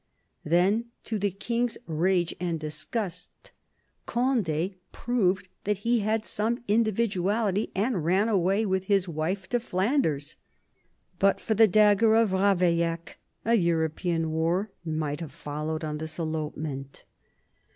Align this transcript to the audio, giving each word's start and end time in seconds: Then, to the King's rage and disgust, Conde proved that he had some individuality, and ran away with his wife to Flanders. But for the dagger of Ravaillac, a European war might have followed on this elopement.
Then, 0.43 0.85
to 1.03 1.19
the 1.19 1.29
King's 1.29 1.77
rage 1.85 2.35
and 2.39 2.59
disgust, 2.59 3.51
Conde 4.07 4.73
proved 4.91 5.47
that 5.65 5.77
he 5.85 5.99
had 5.99 6.25
some 6.25 6.63
individuality, 6.67 7.71
and 7.75 8.03
ran 8.03 8.27
away 8.27 8.65
with 8.65 8.85
his 8.85 9.07
wife 9.07 9.47
to 9.49 9.59
Flanders. 9.59 10.37
But 11.19 11.39
for 11.39 11.53
the 11.53 11.67
dagger 11.67 12.15
of 12.15 12.31
Ravaillac, 12.31 13.19
a 13.45 13.53
European 13.53 14.31
war 14.31 14.71
might 14.83 15.19
have 15.19 15.31
followed 15.31 15.83
on 15.83 15.99
this 15.99 16.17
elopement. 16.17 17.03